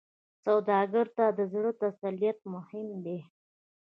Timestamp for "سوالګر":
0.43-1.07